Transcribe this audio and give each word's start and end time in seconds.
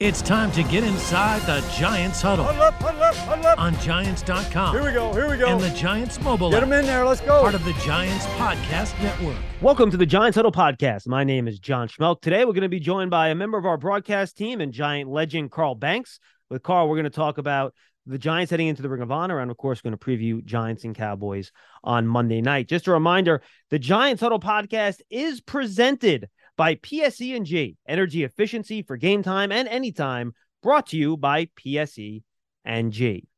It's 0.00 0.22
time 0.22 0.52
to 0.52 0.62
get 0.62 0.84
inside 0.84 1.42
the 1.42 1.58
Giants 1.76 2.22
huddle. 2.22 2.44
Huddle 2.44 2.62
up, 2.62 2.74
huddle 2.74 3.02
up, 3.02 3.16
huddle 3.16 3.46
up. 3.46 3.58
On 3.58 3.74
Giants.com. 3.80 4.72
Here 4.72 4.84
we 4.84 4.92
go, 4.92 5.12
here 5.12 5.28
we 5.28 5.36
go. 5.36 5.48
And 5.48 5.60
the 5.60 5.70
Giants 5.70 6.20
mobile 6.20 6.52
Get 6.52 6.60
them 6.60 6.72
in 6.72 6.86
there, 6.86 7.04
let's 7.04 7.20
go. 7.20 7.40
Part 7.40 7.56
of 7.56 7.64
the 7.64 7.72
Giants 7.84 8.24
Podcast 8.26 8.96
Network. 9.02 9.34
Welcome 9.60 9.90
to 9.90 9.96
the 9.96 10.06
Giants 10.06 10.36
Huddle 10.36 10.52
Podcast. 10.52 11.08
My 11.08 11.24
name 11.24 11.48
is 11.48 11.58
John 11.58 11.88
Schmeelk. 11.88 12.20
Today 12.20 12.44
we're 12.44 12.52
going 12.52 12.62
to 12.62 12.68
be 12.68 12.78
joined 12.78 13.10
by 13.10 13.30
a 13.30 13.34
member 13.34 13.58
of 13.58 13.66
our 13.66 13.76
broadcast 13.76 14.36
team 14.36 14.60
and 14.60 14.72
Giant 14.72 15.10
legend 15.10 15.50
Carl 15.50 15.74
Banks. 15.74 16.20
With 16.48 16.62
Carl, 16.62 16.88
we're 16.88 16.94
going 16.94 17.02
to 17.02 17.10
talk 17.10 17.38
about 17.38 17.74
the 18.06 18.18
Giants 18.18 18.52
heading 18.52 18.68
into 18.68 18.82
the 18.82 18.88
Ring 18.88 19.02
of 19.02 19.10
Honor, 19.10 19.40
and 19.40 19.50
of 19.50 19.56
course, 19.56 19.80
going 19.80 19.98
to 19.98 19.98
preview 19.98 20.44
Giants 20.44 20.84
and 20.84 20.94
Cowboys 20.94 21.50
on 21.82 22.06
Monday 22.06 22.40
night. 22.40 22.68
Just 22.68 22.86
a 22.86 22.92
reminder: 22.92 23.42
the 23.70 23.80
Giants 23.80 24.22
Huddle 24.22 24.38
Podcast 24.38 25.00
is 25.10 25.40
presented 25.40 26.28
by 26.58 26.74
PSE&G, 26.74 27.78
energy 27.86 28.24
efficiency 28.24 28.82
for 28.82 28.98
game 28.98 29.22
time 29.22 29.50
and 29.50 29.66
anytime. 29.68 30.34
Brought 30.62 30.88
to 30.88 30.96
you 30.98 31.16
by 31.16 31.48
PSE&G. 31.56 33.28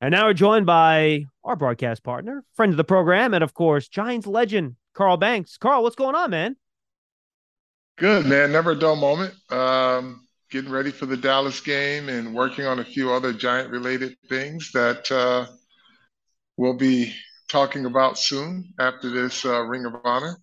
And 0.00 0.10
now 0.10 0.26
we're 0.26 0.32
joined 0.32 0.66
by 0.66 1.26
our 1.44 1.54
broadcast 1.54 2.02
partner, 2.02 2.42
friend 2.54 2.72
of 2.72 2.78
the 2.78 2.82
program, 2.82 3.34
and 3.34 3.44
of 3.44 3.54
course, 3.54 3.86
Giants 3.86 4.26
legend 4.26 4.74
Carl 4.94 5.18
Banks. 5.18 5.58
Carl, 5.58 5.82
what's 5.84 5.94
going 5.94 6.16
on, 6.16 6.30
man? 6.30 6.56
Good, 7.98 8.26
man. 8.26 8.50
Never 8.50 8.72
a 8.72 8.78
dull 8.78 8.96
moment. 8.96 9.34
Um, 9.50 10.26
getting 10.50 10.72
ready 10.72 10.90
for 10.90 11.06
the 11.06 11.16
Dallas 11.16 11.60
game 11.60 12.08
and 12.08 12.34
working 12.34 12.64
on 12.64 12.78
a 12.78 12.84
few 12.84 13.12
other 13.12 13.32
Giant 13.32 13.70
related 13.70 14.16
things 14.28 14.72
that 14.72 15.12
uh, 15.12 15.46
we'll 16.56 16.76
be 16.76 17.14
talking 17.48 17.84
about 17.84 18.18
soon 18.18 18.72
after 18.80 19.10
this 19.10 19.44
uh, 19.44 19.60
Ring 19.60 19.84
of 19.84 19.94
Honor. 20.04 20.38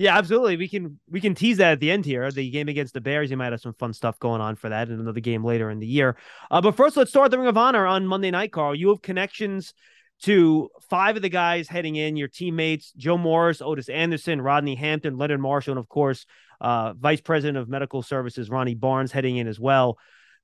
Yeah, 0.00 0.16
absolutely. 0.16 0.56
We 0.56 0.66
can 0.66 0.98
we 1.10 1.20
can 1.20 1.34
tease 1.34 1.58
that 1.58 1.72
at 1.72 1.80
the 1.80 1.90
end 1.90 2.06
here. 2.06 2.30
The 2.30 2.48
game 2.48 2.70
against 2.70 2.94
the 2.94 3.02
Bears, 3.02 3.30
you 3.30 3.36
might 3.36 3.52
have 3.52 3.60
some 3.60 3.74
fun 3.74 3.92
stuff 3.92 4.18
going 4.18 4.40
on 4.40 4.56
for 4.56 4.70
that, 4.70 4.88
and 4.88 4.98
another 4.98 5.20
game 5.20 5.44
later 5.44 5.68
in 5.68 5.78
the 5.78 5.86
year. 5.86 6.16
Uh, 6.50 6.62
but 6.62 6.74
first, 6.74 6.96
let's 6.96 7.10
start 7.10 7.30
the 7.30 7.38
Ring 7.38 7.48
of 7.48 7.58
Honor 7.58 7.86
on 7.86 8.06
Monday 8.06 8.30
night, 8.30 8.50
Carl. 8.50 8.74
You 8.74 8.88
have 8.88 9.02
connections 9.02 9.74
to 10.22 10.70
five 10.88 11.16
of 11.16 11.22
the 11.22 11.28
guys 11.28 11.68
heading 11.68 11.96
in, 11.96 12.16
your 12.16 12.28
teammates, 12.28 12.92
Joe 12.92 13.18
Morris, 13.18 13.60
Otis 13.60 13.90
Anderson, 13.90 14.40
Rodney 14.40 14.74
Hampton, 14.74 15.18
Leonard 15.18 15.42
Marshall, 15.42 15.72
and 15.72 15.78
of 15.78 15.90
course, 15.90 16.24
uh, 16.62 16.94
Vice 16.94 17.20
President 17.20 17.58
of 17.58 17.68
Medical 17.68 18.00
Services, 18.00 18.48
Ronnie 18.48 18.74
Barnes, 18.74 19.12
heading 19.12 19.36
in 19.36 19.46
as 19.46 19.60
well. 19.60 19.98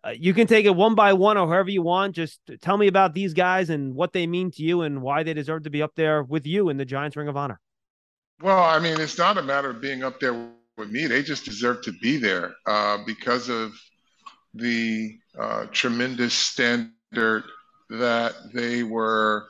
Uh, 0.07 0.11
you 0.11 0.35
can 0.35 0.47
take 0.47 0.67
it 0.67 0.77
one 0.77 0.95
by 0.95 1.15
one 1.15 1.39
or 1.39 1.49
however 1.49 1.71
you 1.71 1.81
want. 1.81 2.15
Just 2.15 2.41
tell 2.61 2.77
me 2.77 2.89
about 2.89 3.15
these 3.15 3.33
guys 3.33 3.71
and 3.71 3.95
what 3.95 4.13
they 4.13 4.27
mean 4.27 4.51
to 4.51 4.63
you 4.63 4.83
and 4.83 5.01
why 5.01 5.23
they 5.23 5.33
deserve 5.33 5.63
to 5.63 5.71
be 5.71 5.81
up 5.81 5.95
there 5.97 6.23
with 6.23 6.45
you 6.47 6.69
in 6.69 6.77
the 6.77 6.85
Giants 6.85 7.17
Ring 7.17 7.29
of 7.29 7.39
Honor. 7.39 7.59
Well, 8.41 8.63
I 8.63 8.79
mean, 8.79 9.01
it's 9.01 9.19
not 9.19 9.39
a 9.39 9.43
matter 9.43 9.71
of 9.71 9.81
being 9.81 10.03
up 10.03 10.21
there 10.21 10.35
with 10.35 10.91
me. 10.91 11.07
They 11.07 11.23
just 11.23 11.45
deserve 11.45 11.83
to 11.85 11.93
be 12.03 12.19
there 12.19 12.55
uh, 12.67 12.99
because 13.07 13.49
of 13.49 13.73
the 14.55 15.19
uh, 15.39 15.67
tremendous 15.73 16.35
standard 16.35 17.45
that 17.91 18.35
they 18.55 18.83
were 18.83 19.49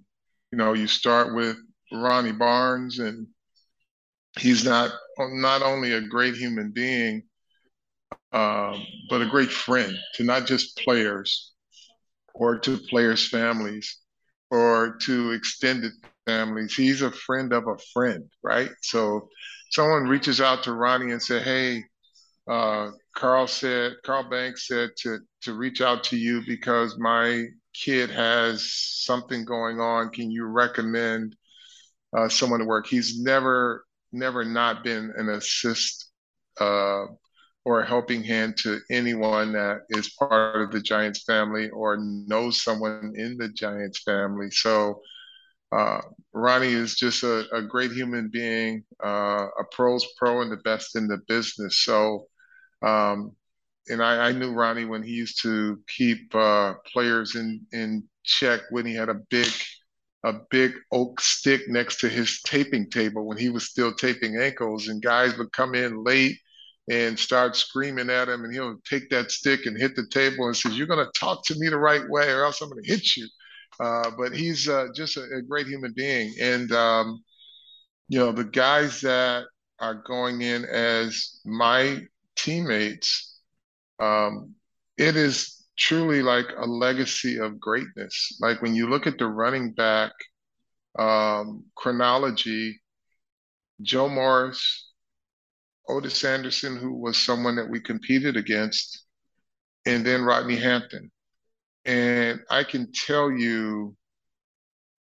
you 0.52 0.58
know, 0.58 0.74
you 0.74 0.88
start 0.88 1.36
with 1.36 1.58
Ronnie 1.92 2.32
Barnes, 2.32 3.00
and 3.00 3.28
he's 4.40 4.64
not 4.64 4.92
not 5.20 5.62
only 5.62 5.94
a 5.94 6.02
great 6.02 6.36
human 6.36 6.72
being, 6.72 7.24
um, 8.32 8.86
but 9.10 9.22
a 9.22 9.26
great 9.30 9.50
friend 9.52 9.96
to 10.16 10.24
not 10.24 10.46
just 10.46 10.78
players 10.78 11.54
or 12.34 12.58
to 12.60 12.78
players' 12.78 13.28
families 13.28 13.98
or 14.52 14.98
to 15.02 15.32
extended 15.32 15.92
families. 16.26 16.76
He's 16.76 17.02
a 17.02 17.12
friend 17.12 17.54
of 17.54 17.68
a 17.68 17.78
friend, 17.94 18.30
right? 18.44 18.72
So 18.82 19.28
someone 19.72 20.04
reaches 20.04 20.42
out 20.42 20.64
to 20.64 20.74
Ronnie 20.74 21.12
and 21.12 21.22
say, 21.22 21.40
"Hey, 21.40 21.84
uh, 22.50 22.92
Carl 23.16 23.48
said, 23.48 23.94
Carl 24.06 24.30
Banks 24.30 24.68
said 24.68 24.92
to 25.00 25.20
to 25.44 25.54
reach 25.54 25.82
out 25.82 26.04
to 26.06 26.18
you 26.18 26.42
because 26.46 26.98
my 26.98 27.46
kid 27.74 28.10
has 28.10 28.72
something 28.74 29.46
going 29.46 29.80
on. 29.80 30.10
Can 30.10 30.32
you 30.32 30.46
recommend 30.46 31.36
uh, 32.16 32.30
someone 32.30 32.60
to 32.60 32.66
work?" 32.66 32.88
He's 32.88 33.20
never 33.22 33.86
never 34.12 34.46
not 34.46 34.84
been 34.84 35.14
an 35.18 35.30
assist 35.30 36.10
uh, 36.60 37.06
or 37.68 37.82
a 37.82 37.86
helping 37.86 38.24
hand 38.24 38.56
to 38.56 38.80
anyone 38.90 39.52
that 39.52 39.82
is 39.90 40.14
part 40.14 40.62
of 40.62 40.72
the 40.72 40.80
Giants 40.80 41.24
family 41.26 41.70
or 41.72 41.98
knows 42.00 42.64
someone 42.64 43.12
in 43.18 43.36
the 43.36 43.50
Giants 43.50 44.04
family. 44.04 44.50
So 44.52 45.02
uh, 45.74 46.00
Ronnie 46.32 46.72
is 46.72 46.96
just 46.96 47.24
a, 47.24 47.44
a 47.54 47.62
great 47.62 47.92
human 47.92 48.30
being, 48.30 48.86
uh, 49.04 49.48
a 49.60 49.66
pro's 49.70 50.08
pro 50.16 50.44
and 50.44 50.50
the 50.50 50.64
best 50.64 50.96
in 50.96 51.10
the 51.10 51.18
business. 51.28 51.84
So, 51.84 52.28
um, 52.82 53.34
and 53.90 54.02
I, 54.02 54.30
I, 54.30 54.32
knew 54.32 54.54
Ronnie 54.54 54.86
when 54.86 55.04
he 55.04 55.12
used 55.12 55.42
to 55.42 55.78
keep 55.90 56.34
uh, 56.34 56.76
players 56.94 57.36
in 57.36 57.60
in 57.74 58.04
check 58.24 58.62
when 58.70 58.86
he 58.86 58.96
had 58.96 59.10
a 59.10 59.22
big 59.30 59.52
a 60.24 60.36
big 60.52 60.72
oak 60.94 61.20
stick 61.20 61.64
next 61.68 62.00
to 62.00 62.08
his 62.08 62.42
taping 62.44 62.90
table 62.90 63.28
when 63.28 63.38
he 63.38 63.50
was 63.50 63.66
still 63.66 63.94
taping 63.94 64.38
ankles, 64.38 64.88
and 64.88 65.02
guys 65.02 65.38
would 65.38 65.52
come 65.52 65.76
in 65.76 66.06
late 66.06 66.38
and 66.90 67.20
start 67.20 67.56
screaming 67.56 68.10
at 68.10 68.30
him, 68.30 68.44
and 68.44 68.54
he'll 68.54 68.78
take 68.90 69.10
that 69.10 69.32
stick 69.32 69.66
and 69.66 69.78
hit 69.78 69.96
the 69.96 70.08
table 70.08 70.48
and 70.48 70.56
says, 70.56 70.78
"You're 70.78 70.88
going 70.88 71.06
to 71.06 71.20
talk 71.20 71.46
to 71.46 71.56
me 71.58 71.68
the 71.68 71.78
right 71.78 72.08
way, 72.10 72.30
or 72.32 72.44
else 72.44 72.62
I'm 72.62 72.70
going 72.70 72.84
to 72.84 72.90
hit 72.90 73.16
you." 73.16 73.28
Uh, 73.80 74.12
but 74.18 74.34
he's 74.34 74.68
uh, 74.68 74.88
just 74.96 75.18
a, 75.18 75.24
a, 75.38 75.42
great 75.42 75.68
human 75.68 75.94
being, 75.96 76.34
and 76.42 76.72
um, 76.72 77.24
you 78.08 78.18
know 78.18 78.32
the 78.32 78.44
guys 78.44 79.02
that 79.02 79.46
are 79.80 80.02
going 80.08 80.42
in 80.42 80.66
as 80.66 81.40
my 81.46 82.02
teammates, 82.36 83.40
um, 84.00 84.56
it 84.98 85.16
is 85.16 85.66
truly 85.78 86.22
like 86.22 86.48
a 86.58 86.66
legacy 86.66 87.38
of 87.38 87.60
greatness. 87.60 88.38
Like 88.40 88.62
when 88.62 88.74
you 88.74 88.90
look 88.90 89.06
at 89.06 89.18
the 89.18 89.28
running 89.28 89.74
back 89.74 90.12
um, 90.98 91.66
chronology, 91.76 92.82
Joe 93.82 94.10
Morris, 94.10 94.87
Otis 95.88 96.24
Anderson, 96.24 96.78
who 96.78 96.94
was 96.94 97.18
someone 97.18 97.56
that 97.56 97.70
we 97.70 97.80
competed 97.80 98.36
against, 98.36 99.06
and 99.86 100.06
then 100.06 100.24
Rodney 100.24 100.58
Hampton. 100.58 101.12
And 101.86 102.42
I 102.50 102.64
can 102.64 102.92
tell 102.92 103.32
you 103.32 103.96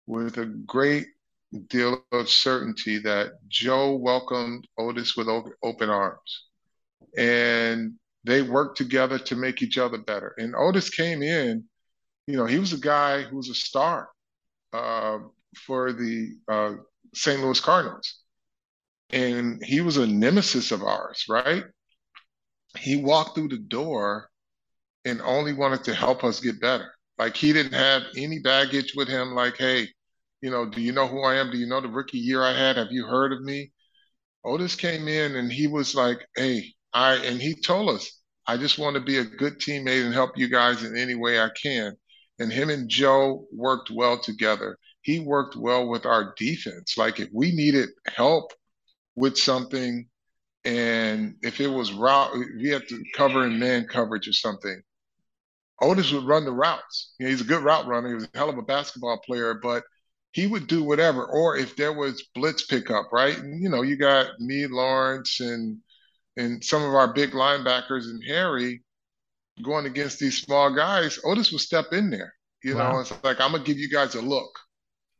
with 0.05 0.37
a 0.37 0.45
great 0.45 1.07
deal 1.67 2.03
of 2.11 2.29
certainty 2.29 2.97
that 2.99 3.33
Joe 3.47 3.95
welcomed 3.95 4.67
Otis 4.77 5.15
with 5.15 5.27
open 5.63 5.89
arms. 5.89 6.45
And 7.17 7.93
they 8.25 8.41
worked 8.41 8.77
together 8.77 9.19
to 9.19 9.35
make 9.35 9.61
each 9.61 9.77
other 9.77 9.97
better. 9.97 10.33
And 10.37 10.55
Otis 10.55 10.89
came 10.89 11.21
in, 11.21 11.63
you 12.27 12.37
know, 12.37 12.45
he 12.45 12.57
was 12.57 12.73
a 12.73 12.77
guy 12.77 13.21
who 13.21 13.37
was 13.37 13.49
a 13.49 13.55
star 13.55 14.09
uh, 14.71 15.19
for 15.55 15.93
the 15.93 16.35
uh, 16.47 16.73
St. 17.13 17.41
Louis 17.41 17.59
Cardinals. 17.59 18.22
And 19.13 19.63
he 19.63 19.81
was 19.81 19.97
a 19.97 20.07
nemesis 20.07 20.71
of 20.71 20.83
ours, 20.83 21.25
right? 21.29 21.63
He 22.79 22.95
walked 22.95 23.35
through 23.35 23.49
the 23.49 23.59
door 23.59 24.27
and 25.05 25.21
only 25.21 25.53
wanted 25.53 25.83
to 25.83 25.93
help 25.93 26.23
us 26.23 26.39
get 26.39 26.59
better. 26.59 26.91
Like 27.19 27.37
he 27.37 27.53
didn't 27.53 27.73
have 27.73 28.01
any 28.17 28.39
baggage 28.39 28.93
with 28.95 29.07
him. 29.07 29.35
Like, 29.35 29.57
hey, 29.57 29.87
you 30.41 30.49
know, 30.49 30.67
do 30.67 30.81
you 30.81 30.91
know 30.91 31.07
who 31.07 31.23
I 31.23 31.35
am? 31.35 31.51
Do 31.51 31.57
you 31.57 31.67
know 31.67 31.79
the 31.79 31.89
rookie 31.89 32.17
year 32.17 32.43
I 32.43 32.53
had? 32.53 32.77
Have 32.77 32.91
you 32.91 33.05
heard 33.05 33.31
of 33.31 33.41
me? 33.41 33.71
Otis 34.43 34.75
came 34.75 35.07
in 35.07 35.35
and 35.35 35.51
he 35.51 35.67
was 35.67 35.93
like, 35.93 36.19
hey, 36.35 36.73
I, 36.91 37.15
and 37.15 37.39
he 37.39 37.53
told 37.61 37.89
us, 37.89 38.19
I 38.47 38.57
just 38.57 38.79
want 38.79 38.95
to 38.95 39.01
be 39.01 39.19
a 39.19 39.23
good 39.23 39.59
teammate 39.59 40.03
and 40.03 40.13
help 40.13 40.31
you 40.37 40.49
guys 40.49 40.83
in 40.83 40.97
any 40.97 41.15
way 41.15 41.39
I 41.39 41.49
can. 41.61 41.93
And 42.39 42.51
him 42.51 42.69
and 42.69 42.89
Joe 42.89 43.45
worked 43.53 43.91
well 43.91 44.19
together. 44.19 44.77
He 45.01 45.19
worked 45.19 45.55
well 45.55 45.87
with 45.87 46.05
our 46.05 46.33
defense. 46.35 46.97
Like 46.97 47.19
if 47.19 47.29
we 47.31 47.51
needed 47.51 47.89
help 48.07 48.51
with 49.15 49.37
something, 49.37 50.07
and 50.65 51.35
if 51.41 51.59
it 51.59 51.67
was 51.67 51.93
route, 51.93 52.33
we 52.57 52.69
had 52.69 52.87
to 52.87 53.03
cover 53.15 53.45
in 53.45 53.59
man 53.59 53.87
coverage 53.87 54.27
or 54.27 54.33
something, 54.33 54.81
Otis 55.81 56.11
would 56.11 56.25
run 56.25 56.45
the 56.45 56.51
routes. 56.51 57.13
You 57.19 57.25
know, 57.25 57.31
he's 57.31 57.41
a 57.41 57.45
good 57.45 57.63
route 57.63 57.87
runner. 57.87 58.09
He 58.09 58.15
was 58.15 58.23
a 58.23 58.37
hell 58.37 58.49
of 58.49 58.57
a 58.57 58.61
basketball 58.61 59.19
player, 59.25 59.59
but 59.61 59.83
he 60.31 60.47
would 60.47 60.67
do 60.67 60.83
whatever. 60.83 61.25
Or 61.25 61.57
if 61.57 61.75
there 61.75 61.93
was 61.93 62.27
blitz 62.33 62.65
pickup, 62.65 63.11
right? 63.11 63.37
And, 63.37 63.61
you 63.61 63.69
know, 63.69 63.81
you 63.81 63.97
got 63.97 64.39
me, 64.39 64.67
Lawrence, 64.67 65.39
and 65.39 65.77
and 66.35 66.63
some 66.63 66.83
of 66.83 66.95
our 66.95 67.13
big 67.13 67.31
linebackers 67.31 68.05
and 68.05 68.23
Harry 68.27 68.81
going 69.61 69.85
against 69.85 70.19
these 70.19 70.41
small 70.41 70.73
guys. 70.73 71.19
Otis 71.23 71.51
would 71.51 71.61
step 71.61 71.85
in 71.91 72.09
there. 72.09 72.33
You 72.63 72.75
wow. 72.75 72.93
know, 72.93 72.99
it's 72.99 73.13
like 73.23 73.39
I'm 73.39 73.51
gonna 73.51 73.63
give 73.63 73.77
you 73.77 73.89
guys 73.89 74.15
a 74.15 74.21
look. 74.21 74.51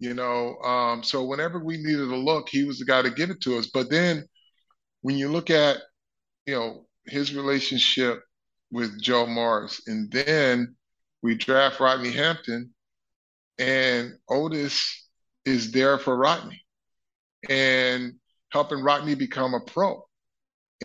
You 0.03 0.13
know, 0.13 0.57
um, 0.57 1.01
so 1.01 1.23
whenever 1.23 1.59
we 1.59 1.77
needed 1.77 2.09
a 2.09 2.15
look, 2.17 2.49
he 2.49 2.65
was 2.65 2.77
the 2.77 2.83
guy 2.83 3.01
to 3.01 3.09
give 3.09 3.29
it 3.29 3.39
to 3.43 3.57
us. 3.57 3.67
But 3.67 3.89
then 3.89 4.25
when 4.99 5.17
you 5.17 5.29
look 5.29 5.49
at, 5.49 5.77
you 6.45 6.55
know, 6.55 6.85
his 7.05 7.33
relationship 7.33 8.21
with 8.69 9.01
Joe 9.01 9.25
Morris, 9.25 9.79
and 9.87 10.11
then 10.11 10.75
we 11.21 11.35
draft 11.35 11.79
Rodney 11.79 12.11
Hampton, 12.11 12.73
and 13.57 14.11
Otis 14.29 15.07
is 15.45 15.71
there 15.71 15.97
for 15.97 16.17
Rodney 16.17 16.61
and 17.49 18.15
helping 18.49 18.83
Rodney 18.83 19.15
become 19.15 19.53
a 19.53 19.61
pro. 19.61 20.05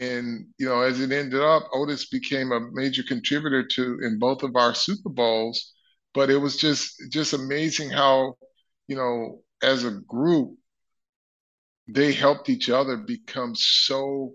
And 0.01 0.47
you 0.59 0.67
know, 0.69 0.83
as 0.83 1.01
it 1.01 1.11
ended 1.11 1.41
up, 1.41 1.65
Otis 1.75 2.09
became 2.09 2.53
a 2.53 2.61
major 2.71 3.03
contributor 3.03 3.67
to 3.67 3.99
in 4.01 4.21
both 4.21 4.45
of 4.45 4.55
our 4.55 4.75
Super 4.75 5.11
Bowls. 5.11 5.73
But 6.15 6.31
it 6.31 6.37
was 6.39 6.57
just 6.57 7.03
just 7.11 7.33
amazing 7.33 7.91
how, 7.91 8.37
you 8.89 8.97
know, 8.97 9.43
as 9.63 9.85
a 9.85 9.93
group, 10.09 10.57
they 11.87 12.13
helped 12.13 12.49
each 12.49 12.69
other 12.71 12.97
become 12.97 13.55
so 13.55 14.35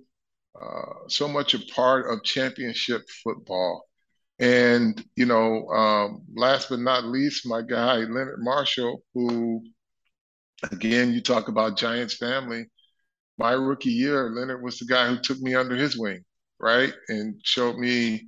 uh, 0.59 1.07
so 1.07 1.27
much 1.27 1.53
a 1.55 1.59
part 1.73 2.11
of 2.11 2.23
championship 2.23 3.01
football. 3.23 3.87
And 4.39 5.03
you 5.15 5.25
know, 5.25 5.67
um, 5.69 6.23
last 6.35 6.69
but 6.69 6.79
not 6.79 7.05
least, 7.05 7.47
my 7.47 7.61
guy 7.61 7.97
Leonard 7.97 8.39
Marshall, 8.39 9.03
who 9.13 9.63
again 10.71 11.13
you 11.13 11.21
talk 11.21 11.47
about 11.47 11.77
Giants 11.77 12.15
family. 12.15 12.65
My 13.37 13.53
rookie 13.53 13.89
year, 13.91 14.29
Leonard 14.29 14.63
was 14.63 14.79
the 14.79 14.85
guy 14.85 15.07
who 15.07 15.19
took 15.19 15.39
me 15.39 15.55
under 15.55 15.75
his 15.75 15.97
wing, 15.97 16.23
right, 16.59 16.93
and 17.09 17.41
showed 17.43 17.77
me, 17.77 18.27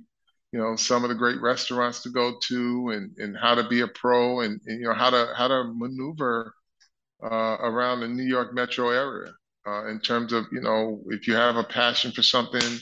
you 0.52 0.60
know, 0.60 0.76
some 0.76 1.04
of 1.04 1.08
the 1.10 1.14
great 1.14 1.40
restaurants 1.40 2.02
to 2.02 2.10
go 2.10 2.38
to, 2.48 2.90
and 2.90 3.10
and 3.18 3.36
how 3.36 3.54
to 3.54 3.68
be 3.68 3.80
a 3.80 3.88
pro, 3.88 4.40
and, 4.40 4.60
and 4.66 4.80
you 4.80 4.86
know 4.86 4.94
how 4.94 5.10
to 5.10 5.32
how 5.36 5.48
to 5.48 5.72
maneuver 5.74 6.54
uh, 7.22 7.56
around 7.60 8.00
the 8.00 8.08
New 8.08 8.24
York 8.24 8.54
metro 8.54 8.90
area 8.90 9.32
uh, 9.66 9.86
in 9.88 10.00
terms 10.00 10.32
of 10.32 10.46
you 10.52 10.60
know 10.60 11.02
if 11.08 11.26
you 11.26 11.34
have 11.34 11.56
a 11.56 11.64
passion 11.64 12.12
for 12.12 12.22
something, 12.22 12.78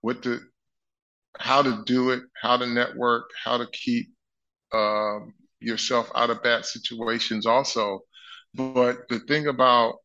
what 0.00 0.22
the 0.22 0.40
how 1.38 1.62
to 1.62 1.82
do 1.84 2.10
it, 2.10 2.22
how 2.40 2.56
to 2.56 2.66
network, 2.66 3.30
how 3.44 3.58
to 3.58 3.66
keep 3.72 4.08
um, 4.72 5.34
yourself 5.60 6.10
out 6.14 6.30
of 6.30 6.42
bad 6.42 6.64
situations 6.64 7.46
also. 7.46 8.00
But 8.54 9.08
the 9.08 9.20
thing 9.20 9.46
about 9.46 9.96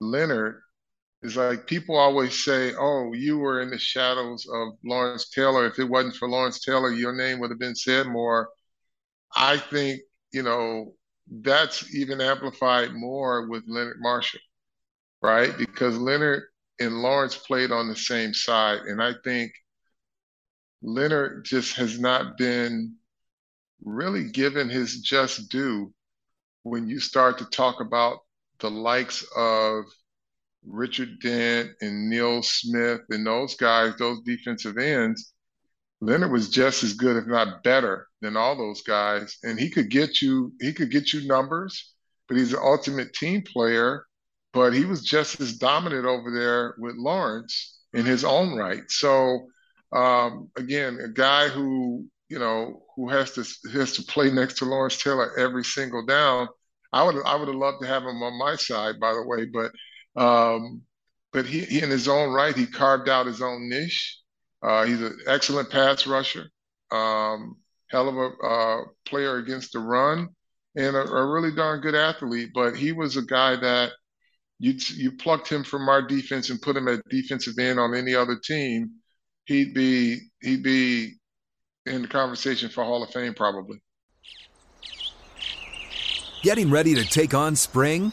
Leonard 0.00 0.60
is 1.22 1.36
like 1.36 1.66
people 1.66 1.96
always 1.96 2.44
say, 2.44 2.74
oh, 2.78 3.12
you 3.12 3.38
were 3.38 3.60
in 3.62 3.70
the 3.70 3.78
shadows 3.78 4.46
of 4.52 4.74
Lawrence 4.84 5.30
Taylor. 5.30 5.66
If 5.66 5.78
it 5.78 5.84
wasn't 5.88 6.16
for 6.16 6.28
Lawrence 6.28 6.60
Taylor, 6.60 6.92
your 6.92 7.14
name 7.14 7.40
would 7.40 7.50
have 7.50 7.58
been 7.58 7.74
said 7.74 8.06
more. 8.06 8.48
I 9.34 9.56
think, 9.56 10.00
you 10.32 10.42
know, 10.42 10.94
that's 11.28 11.94
even 11.94 12.20
amplified 12.20 12.94
more 12.94 13.48
with 13.48 13.64
Leonard 13.66 13.98
Marshall, 14.00 14.40
right? 15.22 15.56
Because 15.58 15.98
Leonard 15.98 16.44
and 16.78 17.02
Lawrence 17.02 17.36
played 17.36 17.72
on 17.72 17.88
the 17.88 17.96
same 17.96 18.34
side. 18.34 18.80
And 18.82 19.02
I 19.02 19.14
think 19.24 19.52
Leonard 20.82 21.44
just 21.44 21.76
has 21.76 21.98
not 21.98 22.36
been 22.38 22.94
really 23.82 24.30
given 24.30 24.68
his 24.68 25.00
just 25.00 25.48
due 25.50 25.92
when 26.62 26.88
you 26.88 27.00
start 27.00 27.38
to 27.38 27.44
talk 27.46 27.80
about 27.80 28.18
the 28.60 28.70
likes 28.70 29.24
of 29.36 29.84
Richard 30.66 31.20
Dent 31.20 31.70
and 31.80 32.10
Neil 32.10 32.42
Smith 32.42 33.00
and 33.10 33.26
those 33.26 33.54
guys, 33.56 33.94
those 33.96 34.20
defensive 34.22 34.78
ends. 34.78 35.32
Leonard 36.00 36.32
was 36.32 36.50
just 36.50 36.82
as 36.82 36.92
good, 36.92 37.16
if 37.16 37.26
not 37.26 37.62
better, 37.62 38.06
than 38.20 38.36
all 38.36 38.56
those 38.56 38.82
guys. 38.82 39.38
And 39.42 39.58
he 39.58 39.70
could 39.70 39.90
get 39.90 40.20
you, 40.20 40.52
he 40.60 40.72
could 40.72 40.90
get 40.90 41.12
you 41.12 41.26
numbers, 41.26 41.94
but 42.28 42.36
he's 42.36 42.52
an 42.52 42.60
ultimate 42.62 43.14
team 43.14 43.42
player. 43.42 44.04
But 44.52 44.72
he 44.72 44.84
was 44.84 45.02
just 45.02 45.40
as 45.40 45.58
dominant 45.58 46.06
over 46.06 46.30
there 46.30 46.74
with 46.78 46.96
Lawrence 46.96 47.78
in 47.92 48.04
his 48.04 48.24
own 48.24 48.56
right. 48.56 48.82
So 48.88 49.46
um, 49.92 50.50
again, 50.56 50.98
a 51.02 51.08
guy 51.08 51.48
who 51.48 52.06
you 52.28 52.38
know 52.38 52.82
who 52.96 53.08
has 53.08 53.32
to 53.32 53.44
has 53.72 53.92
to 53.92 54.02
play 54.02 54.30
next 54.30 54.58
to 54.58 54.64
Lawrence 54.64 55.02
Taylor 55.02 55.38
every 55.38 55.64
single 55.64 56.04
down. 56.04 56.48
I 56.92 57.02
would 57.02 57.16
I 57.24 57.36
would 57.36 57.48
have 57.48 57.56
loved 57.56 57.82
to 57.82 57.88
have 57.88 58.02
him 58.02 58.22
on 58.22 58.38
my 58.38 58.56
side, 58.56 58.98
by 59.00 59.12
the 59.12 59.22
way, 59.22 59.46
but 59.46 59.72
um, 60.16 60.82
but 61.32 61.46
he, 61.46 61.60
he 61.60 61.82
in 61.82 61.90
his 61.90 62.08
own 62.08 62.32
right 62.32 62.56
he 62.56 62.66
carved 62.66 63.08
out 63.08 63.26
his 63.26 63.42
own 63.42 63.68
niche. 63.68 64.18
Uh, 64.62 64.84
he's 64.84 65.00
an 65.02 65.18
excellent 65.26 65.70
pass 65.70 66.06
rusher, 66.06 66.48
um, 66.90 67.56
hell 67.90 68.08
of 68.08 68.16
a 68.16 68.46
uh, 68.46 68.84
player 69.04 69.36
against 69.36 69.72
the 69.72 69.78
run, 69.78 70.28
and 70.74 70.96
a, 70.96 71.02
a 71.02 71.26
really 71.30 71.54
darn 71.54 71.80
good 71.80 71.94
athlete. 71.94 72.50
But 72.54 72.76
he 72.76 72.92
was 72.92 73.16
a 73.16 73.22
guy 73.22 73.56
that 73.56 73.92
you 74.58 74.74
you 74.94 75.12
plucked 75.12 75.48
him 75.48 75.62
from 75.62 75.88
our 75.88 76.02
defense 76.02 76.50
and 76.50 76.60
put 76.60 76.76
him 76.76 76.88
at 76.88 77.06
defensive 77.08 77.58
end 77.58 77.78
on 77.78 77.94
any 77.94 78.14
other 78.14 78.38
team 78.42 78.90
he'd 79.46 79.72
be 79.72 80.18
he'd 80.42 80.62
be 80.62 81.14
in 81.86 82.02
the 82.02 82.08
conversation 82.08 82.68
for 82.68 82.84
Hall 82.84 83.02
of 83.02 83.10
Fame 83.10 83.34
probably. 83.34 83.80
Getting 86.42 86.70
ready 86.70 86.94
to 86.94 87.04
take 87.04 87.34
on 87.34 87.56
spring? 87.56 88.12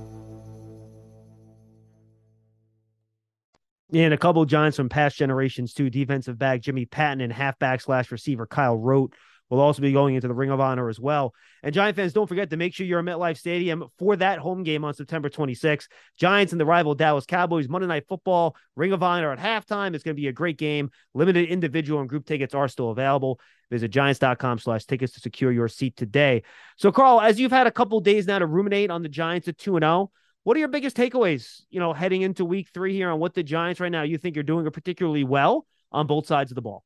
And 3.93 4.13
a 4.13 4.17
couple 4.17 4.43
Giants 4.45 4.77
from 4.77 4.89
past 4.89 5.17
generations 5.17 5.73
too. 5.73 5.89
Defensive 5.89 6.37
back 6.37 6.61
Jimmy 6.61 6.85
Patton 6.85 7.21
and 7.21 7.33
halfback 7.33 7.81
slash 7.81 8.11
receiver 8.11 8.45
Kyle 8.45 8.77
Rote 8.77 9.13
will 9.51 9.59
also 9.59 9.81
be 9.81 9.91
going 9.91 10.15
into 10.15 10.29
the 10.29 10.33
Ring 10.33 10.49
of 10.49 10.61
Honor 10.61 10.87
as 10.87 10.99
well. 10.99 11.33
And 11.61 11.75
Giant 11.75 11.97
fans, 11.97 12.13
don't 12.13 12.25
forget 12.25 12.49
to 12.51 12.57
make 12.57 12.73
sure 12.73 12.85
you're 12.85 12.99
at 12.99 13.05
MetLife 13.05 13.37
Stadium 13.37 13.83
for 13.99 14.15
that 14.15 14.39
home 14.39 14.63
game 14.63 14.85
on 14.85 14.93
September 14.93 15.29
26th. 15.29 15.87
Giants 16.17 16.53
and 16.53 16.59
the 16.59 16.65
rival 16.65 16.95
Dallas 16.95 17.25
Cowboys, 17.25 17.67
Monday 17.67 17.87
Night 17.87 18.07
Football, 18.07 18.55
Ring 18.77 18.93
of 18.93 19.03
Honor 19.03 19.31
at 19.33 19.39
halftime. 19.39 19.93
It's 19.93 20.05
going 20.05 20.15
to 20.15 20.21
be 20.21 20.29
a 20.29 20.33
great 20.33 20.57
game. 20.57 20.89
Limited 21.13 21.49
individual 21.49 21.99
and 21.99 22.07
group 22.07 22.25
tickets 22.25 22.55
are 22.55 22.69
still 22.69 22.91
available. 22.91 23.41
Visit 23.69 23.89
giants.com 23.89 24.59
slash 24.59 24.85
tickets 24.85 25.13
to 25.13 25.19
secure 25.19 25.51
your 25.51 25.67
seat 25.67 25.97
today. 25.97 26.43
So, 26.77 26.91
Carl, 26.93 27.19
as 27.19 27.37
you've 27.37 27.51
had 27.51 27.67
a 27.67 27.71
couple 27.71 27.99
days 27.99 28.27
now 28.27 28.39
to 28.39 28.45
ruminate 28.45 28.89
on 28.89 29.03
the 29.03 29.09
Giants 29.09 29.49
at 29.49 29.57
2 29.57 29.79
0, 29.79 30.11
what 30.43 30.57
are 30.57 30.59
your 30.59 30.69
biggest 30.69 30.97
takeaways, 30.97 31.61
you 31.69 31.79
know, 31.79 31.93
heading 31.93 32.23
into 32.23 32.45
week 32.45 32.69
three 32.73 32.93
here 32.93 33.11
on 33.11 33.19
what 33.19 33.33
the 33.33 33.43
Giants 33.43 33.79
right 33.79 33.91
now 33.91 34.03
you 34.03 34.17
think 34.17 34.35
you're 34.35 34.43
doing 34.43 34.69
particularly 34.71 35.23
well 35.23 35.65
on 35.91 36.07
both 36.07 36.25
sides 36.25 36.51
of 36.51 36.55
the 36.55 36.61
ball? 36.61 36.83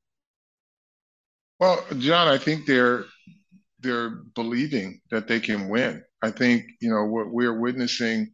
Well, 1.59 1.85
John, 1.99 2.27
I 2.27 2.37
think 2.37 2.65
they're 2.65 3.05
they're 3.79 4.09
believing 4.09 4.99
that 5.11 5.27
they 5.27 5.39
can 5.39 5.69
win. 5.69 6.03
I 6.21 6.31
think 6.31 6.65
you 6.81 6.89
know 6.89 7.05
what 7.05 7.31
we're 7.31 7.57
witnessing 7.57 8.31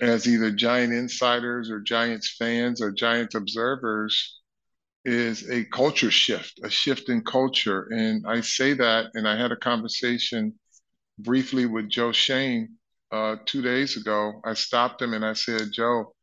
as 0.00 0.26
either 0.26 0.50
Giant 0.50 0.92
insiders 0.92 1.70
or 1.70 1.80
Giants 1.80 2.34
fans 2.38 2.80
or 2.80 2.90
Giants 2.90 3.34
observers 3.34 4.40
is 5.04 5.48
a 5.50 5.64
culture 5.66 6.10
shift, 6.10 6.60
a 6.64 6.70
shift 6.70 7.08
in 7.08 7.22
culture. 7.22 7.88
And 7.90 8.24
I 8.26 8.40
say 8.40 8.72
that, 8.74 9.06
and 9.14 9.28
I 9.28 9.36
had 9.36 9.52
a 9.52 9.56
conversation 9.56 10.54
briefly 11.18 11.66
with 11.66 11.88
Joe 11.88 12.12
Schoen 12.12 12.78
uh, 13.12 13.36
two 13.44 13.62
days 13.62 13.96
ago. 13.96 14.40
I 14.44 14.54
stopped 14.54 15.02
him 15.02 15.12
and 15.14 15.24
I 15.24 15.34
said, 15.34 15.70
Joe, 15.72 16.14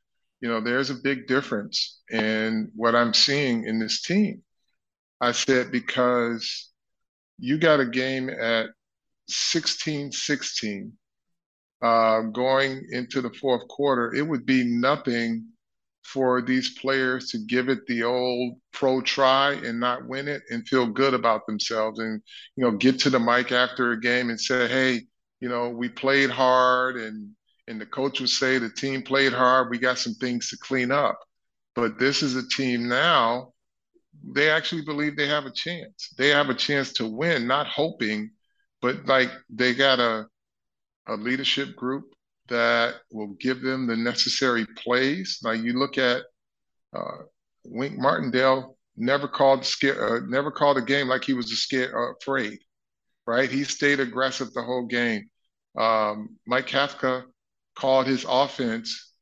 you 0.41 0.49
know, 0.49 0.59
there's 0.59 0.89
a 0.89 0.95
big 0.95 1.27
difference 1.27 2.01
in 2.09 2.71
what 2.75 2.95
I'm 2.95 3.13
seeing 3.13 3.65
in 3.65 3.79
this 3.79 4.01
team. 4.01 4.43
I 5.21 5.31
said, 5.33 5.71
because 5.71 6.69
you 7.37 7.57
got 7.57 7.79
a 7.79 7.85
game 7.85 8.29
at 8.29 8.67
16 9.27 10.11
16 10.11 10.93
uh, 11.81 12.21
going 12.21 12.85
into 12.91 13.21
the 13.21 13.29
fourth 13.29 13.67
quarter, 13.67 14.13
it 14.13 14.23
would 14.23 14.45
be 14.45 14.63
nothing 14.63 15.45
for 16.03 16.41
these 16.41 16.71
players 16.71 17.29
to 17.29 17.37
give 17.37 17.69
it 17.69 17.85
the 17.85 18.03
old 18.03 18.55
pro 18.73 18.99
try 19.01 19.51
and 19.51 19.79
not 19.79 20.07
win 20.07 20.27
it 20.27 20.41
and 20.49 20.67
feel 20.67 20.87
good 20.87 21.13
about 21.13 21.45
themselves 21.45 21.99
and 21.99 22.21
you 22.55 22.63
know 22.63 22.71
get 22.71 22.99
to 22.99 23.11
the 23.11 23.19
mic 23.19 23.51
after 23.51 23.91
a 23.91 23.99
game 23.99 24.29
and 24.29 24.39
say 24.39 24.67
hey 24.67 25.01
you 25.39 25.49
know 25.49 25.69
we 25.69 25.89
played 25.89 26.29
hard 26.29 26.97
and 26.97 27.31
and 27.67 27.79
the 27.79 27.85
coach 27.85 28.19
would 28.19 28.29
say 28.29 28.57
the 28.57 28.69
team 28.69 29.01
played 29.01 29.33
hard 29.33 29.69
we 29.69 29.77
got 29.77 29.97
some 29.97 30.13
things 30.15 30.49
to 30.49 30.57
clean 30.57 30.91
up. 30.91 31.19
But 31.75 31.99
this 31.99 32.23
is 32.23 32.35
a 32.35 32.47
team 32.47 32.87
now 32.87 33.53
they 34.33 34.49
actually 34.49 34.81
believe 34.83 35.15
they 35.15 35.27
have 35.27 35.45
a 35.45 35.51
chance. 35.51 36.09
They 36.17 36.27
have 36.29 36.49
a 36.49 36.53
chance 36.53 36.91
to 36.93 37.05
win 37.05 37.47
not 37.47 37.67
hoping 37.67 38.31
but 38.81 39.05
like 39.05 39.29
they 39.49 39.73
got 39.73 39.99
a 39.99 40.27
a 41.07 41.15
leadership 41.15 41.75
group 41.75 42.13
that 42.47 42.95
will 43.11 43.35
give 43.39 43.61
them 43.61 43.87
the 43.87 43.95
necessary 43.95 44.65
plays. 44.75 45.39
Like 45.43 45.61
you 45.61 45.73
look 45.73 45.97
at 45.97 46.23
uh, 46.95 47.23
Wink 47.65 47.97
Martindale, 47.97 48.77
never 48.95 49.27
called 49.27 49.65
scare, 49.65 50.17
uh, 50.17 50.19
never 50.27 50.51
called 50.51 50.77
a 50.77 50.81
game 50.81 51.07
like 51.07 51.23
he 51.23 51.33
was 51.33 51.51
scared, 51.59 51.93
uh, 51.93 52.13
afraid, 52.19 52.59
right? 53.29 53.51
He 53.51 53.63
stayed 53.63 53.99
aggressive 53.99 54.51
the 54.53 54.63
whole 54.63 54.87
game. 54.87 55.29
Um, 55.77 56.37
Mike 56.47 56.67
Kafka 56.67 57.25
called 57.75 58.07
his 58.07 58.25
offense 58.27 59.13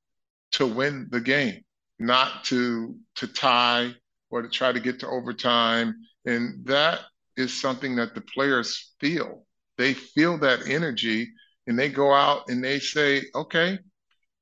to 0.54 0.66
win 0.66 1.10
the 1.12 1.20
game, 1.20 1.62
not 2.00 2.46
to 2.46 2.96
to 3.16 3.28
tie 3.28 3.94
or 4.30 4.42
to 4.42 4.50
try 4.50 4.72
to 4.72 4.80
get 4.80 5.02
to 5.02 5.10
overtime, 5.10 5.94
and 6.26 6.66
that 6.66 7.02
is 7.36 7.60
something 7.60 7.98
that 7.98 8.16
the 8.16 8.22
players 8.22 8.94
feel. 9.02 9.46
They 9.78 9.94
feel 9.94 10.38
that 10.38 10.70
energy 10.70 11.28
and 11.68 11.78
they 11.78 11.90
go 11.90 12.14
out 12.14 12.44
and 12.48 12.64
they 12.64 12.80
say, 12.80 13.24
okay, 13.36 13.78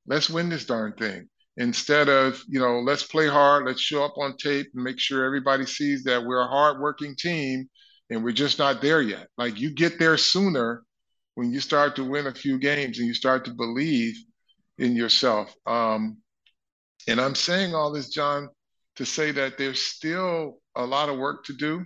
let's 0.06 0.30
win 0.30 0.48
this 0.48 0.64
darn 0.64 0.92
thing. 0.92 1.28
Instead 1.56 2.08
of, 2.08 2.40
you 2.46 2.60
know, 2.60 2.78
let's 2.78 3.02
play 3.02 3.26
hard, 3.26 3.66
let's 3.66 3.80
show 3.80 4.04
up 4.04 4.14
on 4.16 4.36
tape 4.36 4.68
and 4.74 4.84
make 4.84 5.00
sure 5.00 5.24
everybody 5.24 5.66
sees 5.66 6.04
that 6.04 6.24
we're 6.24 6.40
a 6.40 6.46
hardworking 6.46 7.16
team 7.16 7.68
and 8.10 8.22
we're 8.22 8.32
just 8.32 8.58
not 8.58 8.80
there 8.80 9.02
yet. 9.02 9.28
Like 9.36 9.58
you 9.60 9.70
get 9.70 9.98
there 9.98 10.16
sooner 10.16 10.82
when 11.34 11.52
you 11.52 11.60
start 11.60 11.96
to 11.96 12.04
win 12.04 12.26
a 12.26 12.34
few 12.34 12.58
games 12.58 12.98
and 12.98 13.06
you 13.06 13.14
start 13.14 13.44
to 13.44 13.54
believe 13.54 14.16
in 14.78 14.96
yourself. 14.96 15.54
Um, 15.66 16.18
and 17.08 17.20
I'm 17.20 17.34
saying 17.34 17.74
all 17.74 17.92
this, 17.92 18.08
John, 18.08 18.48
to 18.96 19.04
say 19.04 19.30
that 19.32 19.58
there's 19.58 19.82
still 19.82 20.58
a 20.74 20.84
lot 20.84 21.08
of 21.08 21.18
work 21.18 21.44
to 21.44 21.52
do. 21.52 21.84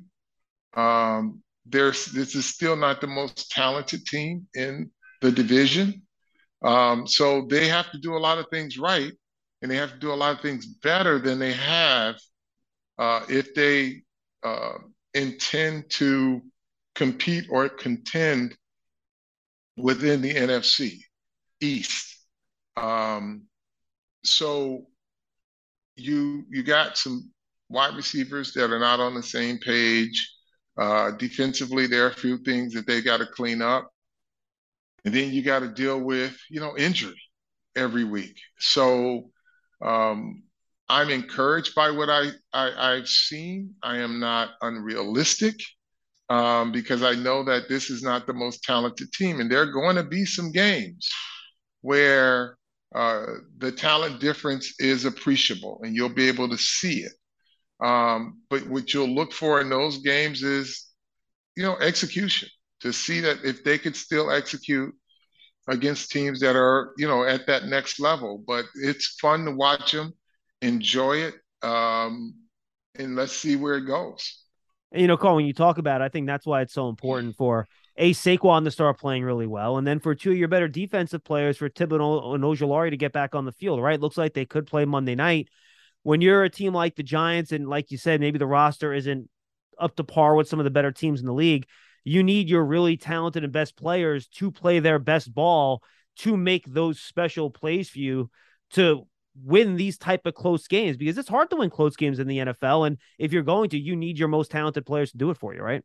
Um, 0.81 1.43
there's 1.67 2.07
this 2.07 2.35
is 2.35 2.47
still 2.47 2.77
not 2.77 3.00
the 3.00 3.07
most 3.07 3.50
talented 3.50 4.07
team 4.07 4.47
in 4.55 4.91
the 5.21 5.31
division. 5.31 6.03
Um, 6.62 7.07
so 7.07 7.47
they 7.49 7.69
have 7.69 7.91
to 7.93 7.99
do 7.99 8.15
a 8.15 8.19
lot 8.19 8.39
of 8.39 8.47
things 8.50 8.79
right, 8.79 9.12
and 9.62 9.71
they 9.71 9.77
have 9.77 9.93
to 9.93 9.99
do 9.99 10.12
a 10.12 10.15
lot 10.15 10.35
of 10.37 10.41
things 10.41 10.67
better 10.67 11.19
than 11.19 11.39
they 11.39 11.53
have 11.53 12.17
uh, 12.99 13.25
if 13.29 13.55
they 13.55 14.03
uh, 14.43 14.79
intend 15.14 15.90
to 15.90 16.40
compete 16.95 17.47
or 17.50 17.69
contend 17.69 18.57
within 19.76 20.21
the 20.23 20.35
NFC 20.35 21.00
East. 21.61 22.17
Um, 22.76 23.43
so 24.25 24.87
you 25.97 26.45
you 26.50 26.62
got 26.62 26.97
some 26.99 27.31
wide 27.69 27.95
receivers 27.97 28.52
that 28.55 28.73
are 28.73 28.79
not 28.79 29.00
on 29.00 29.14
the 29.14 29.23
same 29.23 29.59
page. 29.59 30.31
Uh, 30.79 31.11
defensively, 31.12 31.87
there 31.87 32.05
are 32.07 32.11
a 32.11 32.14
few 32.14 32.38
things 32.38 32.73
that 32.75 32.87
they 32.87 33.02
got 33.02 33.19
to 33.19 33.26
clean 33.26 33.61
up 33.62 33.90
and 35.05 35.14
then 35.14 35.33
you 35.33 35.43
got 35.43 35.61
to 35.61 35.69
deal 35.69 35.99
with 36.00 36.37
you 36.50 36.61
know 36.61 36.76
injury 36.76 37.21
every 37.76 38.05
week. 38.05 38.37
So 38.59 39.31
um, 39.83 40.43
I'm 40.91 41.11
encouraged 41.11 41.75
by 41.77 41.93
what 41.93 42.11
I, 42.11 42.31
I 42.53 42.97
have 42.97 43.09
seen. 43.09 43.75
I 43.81 43.99
am 43.99 44.19
not 44.19 44.51
unrealistic 44.61 45.55
um, 46.29 46.73
because 46.73 47.05
I 47.05 47.15
know 47.15 47.45
that 47.45 47.69
this 47.69 47.91
is 47.91 48.03
not 48.03 48.27
the 48.27 48.33
most 48.33 48.65
talented 48.65 49.13
team, 49.13 49.39
and 49.41 49.49
there 49.49 49.63
are 49.63 49.73
going 49.73 49.95
to 49.97 50.03
be 50.03 50.25
some 50.25 50.51
games 50.51 51.09
where 51.83 52.57
uh, 52.93 53.25
the 53.59 53.71
talent 53.71 54.21
difference 54.21 54.75
is 54.81 55.05
appreciable, 55.05 55.81
and 55.85 55.95
you'll 55.95 56.09
be 56.09 56.27
able 56.27 56.49
to 56.49 56.59
see 56.59 57.05
it. 57.05 57.13
Um, 57.81 58.41
but 58.51 58.67
what 58.67 58.93
you'll 58.93 59.15
look 59.15 59.33
for 59.33 59.61
in 59.61 59.71
those 59.71 59.99
games 59.99 60.43
is, 60.43 60.87
you 61.57 61.63
know, 61.63 61.77
execution 61.77 62.49
to 62.81 62.93
see 62.93 63.21
that 63.21 63.39
if 63.45 63.63
they 63.63 63.79
could 63.79 63.95
still 63.95 64.31
execute 64.31 64.93
against 65.69 66.11
teams 66.11 66.41
that 66.41 66.57
are, 66.57 66.93
you 66.99 67.07
know, 67.07 67.25
at 67.25 67.47
that 67.47 67.67
next 67.67 68.01
level. 68.01 68.43
But 68.45 68.65
it's 68.75 69.17
fun 69.21 69.45
to 69.45 69.53
watch 69.53 69.93
them, 69.93 70.15
enjoy 70.62 71.19
it, 71.19 71.35
um, 71.62 72.35
and 72.97 73.17
let's 73.17 73.33
see 73.33 73.57
where 73.57 73.76
it 73.76 73.87
goes. 73.87 74.43
You 74.93 75.07
know, 75.07 75.17
Carl, 75.17 75.37
when 75.37 75.47
you 75.47 75.52
talk 75.52 75.79
about 75.79 76.00
it, 76.00 76.05
I 76.05 76.09
think 76.09 76.26
that's 76.26 76.47
why 76.47 76.62
it's 76.62 76.75
so 76.75 76.88
important 76.88 77.37
for 77.37 77.69
a 77.97 78.12
Saquon 78.12 78.64
to 78.64 78.71
start 78.71 78.99
playing 78.99 79.23
really 79.25 79.47
well, 79.47 79.79
and 79.79 79.87
then 79.87 80.00
for 80.00 80.14
two 80.14 80.33
of 80.33 80.37
your 80.37 80.49
better 80.49 80.69
defensive 80.69 81.23
players, 81.23 81.57
for 81.57 81.69
Thibodeaux 81.69 82.35
and 82.35 82.45
Ojulari 82.45 82.90
to 82.90 82.97
get 82.97 83.12
back 83.12 83.35
on 83.35 83.45
the 83.45 83.52
field. 83.52 83.81
Right, 83.81 84.00
looks 84.00 84.19
like 84.19 84.35
they 84.35 84.47
could 84.47 84.67
play 84.67 84.85
Monday 84.85 85.14
night. 85.14 85.49
When 86.02 86.21
you're 86.21 86.45
a 86.45 86.50
team 86.50 86.73
like 86.73 86.97
the 86.97 87.02
Giants, 87.02 87.52
and 87.52 87.69
like 87.69 87.90
you 87.90 87.99
said, 87.99 88.21
maybe 88.21 88.38
the 88.38 88.47
roster 88.47 88.93
isn't 88.93 89.29
up 89.79 89.97
to 89.97 90.05
par 90.05 90.35
with 90.35 90.49
some 90.49 90.59
of 90.59 90.64
the 90.64 90.71
better 90.71 90.93
teams 90.93 91.21
in 91.21 91.26
the 91.26 91.33
league 91.33 91.67
you 92.05 92.23
need 92.23 92.49
your 92.49 92.64
really 92.64 92.97
talented 92.97 93.45
and 93.45 93.52
best 93.52 93.76
players 93.76 94.26
to 94.29 94.50
play 94.50 94.79
their 94.79 94.99
best 94.99 95.33
ball 95.35 95.83
to 96.17 96.37
make 96.37 96.64
those 96.67 97.00
special 97.00 97.50
plays 97.50 97.88
for 97.88 97.99
you 97.99 98.31
to 98.71 99.07
win 99.45 99.77
these 99.77 99.97
type 99.97 100.27
of 100.27 100.35
close 100.35 100.67
games 100.67 100.97
because 100.97 101.17
it's 101.17 101.29
hard 101.29 101.51
to 101.51 101.57
win 101.57 101.71
close 101.71 101.97
games 101.97 102.19
in 102.19 102.27
the 102.27 102.39
NFL 102.39 102.87
and 102.87 102.99
if 103.19 103.33
you're 103.33 103.43
going 103.43 103.71
to 103.71 103.79
you 103.79 103.97
need 103.97 104.19
your 104.19 104.29
most 104.29 104.51
talented 104.51 104.85
players 104.85 105.13
to 105.13 105.19
do 105.19 105.31
it 105.31 105.37
for 105.37 105.55
you 105.55 105.61
right? 105.61 105.83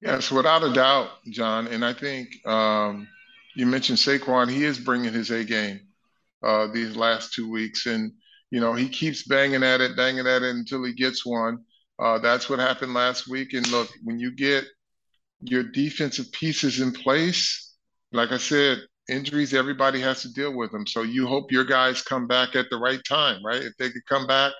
Yes 0.00 0.30
without 0.30 0.62
a 0.62 0.72
doubt 0.72 1.10
John. 1.30 1.66
And 1.66 1.84
I 1.84 1.92
think 1.92 2.28
um, 2.46 3.08
you 3.54 3.66
mentioned 3.66 3.98
Saquon. 3.98 4.50
He 4.50 4.64
is 4.64 4.78
bringing 4.78 5.12
his 5.12 5.30
A 5.30 5.44
game 5.44 5.80
uh, 6.42 6.68
these 6.68 6.96
last 6.96 7.32
two 7.32 7.50
weeks. 7.50 7.86
And 7.86 8.12
you 8.50 8.60
know 8.60 8.74
he 8.74 8.88
keeps 8.88 9.26
banging 9.26 9.62
at 9.62 9.80
it 9.80 9.96
banging 9.96 10.26
at 10.26 10.42
it 10.42 10.54
until 10.54 10.84
he 10.84 10.92
gets 10.92 11.26
one. 11.26 11.58
Uh, 11.98 12.18
that's 12.18 12.48
what 12.48 12.58
happened 12.58 12.94
last 12.94 13.28
week. 13.28 13.54
And 13.54 13.66
look 13.70 13.88
when 14.04 14.18
you 14.18 14.30
get 14.30 14.64
your 15.40 15.62
defensive 15.62 16.30
pieces 16.32 16.80
in 16.80 16.92
place. 16.92 17.74
Like 18.12 18.32
I 18.32 18.38
said, 18.38 18.78
injuries, 19.08 19.54
everybody 19.54 20.00
has 20.00 20.22
to 20.22 20.32
deal 20.32 20.54
with 20.54 20.72
them. 20.72 20.86
So 20.86 21.02
you 21.02 21.26
hope 21.26 21.52
your 21.52 21.64
guys 21.64 22.02
come 22.02 22.26
back 22.26 22.56
at 22.56 22.66
the 22.70 22.76
right 22.76 23.00
time, 23.08 23.44
right? 23.44 23.62
If 23.62 23.76
they 23.78 23.90
could 23.90 24.06
come 24.06 24.26
back 24.26 24.52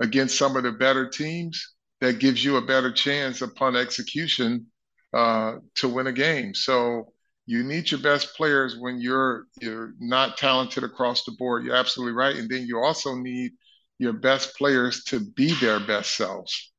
against 0.00 0.38
some 0.38 0.56
of 0.56 0.62
the 0.62 0.72
better 0.72 1.08
teams, 1.08 1.74
that 2.00 2.18
gives 2.18 2.44
you 2.44 2.56
a 2.56 2.62
better 2.62 2.90
chance 2.90 3.42
upon 3.42 3.76
execution 3.76 4.66
uh, 5.14 5.56
to 5.76 5.88
win 5.88 6.06
a 6.06 6.12
game. 6.12 6.54
So 6.54 7.12
you 7.46 7.62
need 7.62 7.90
your 7.90 8.00
best 8.00 8.36
players 8.36 8.76
when 8.78 9.00
you're 9.00 9.46
you're 9.60 9.94
not 9.98 10.36
talented 10.36 10.84
across 10.84 11.24
the 11.24 11.32
board. 11.32 11.64
You're 11.64 11.76
absolutely 11.76 12.14
right, 12.14 12.36
and 12.36 12.48
then 12.48 12.66
you 12.66 12.78
also 12.78 13.14
need 13.14 13.52
your 13.98 14.12
best 14.14 14.56
players 14.56 15.04
to 15.04 15.20
be 15.20 15.52
their 15.60 15.80
best 15.80 16.16
selves. 16.16 16.72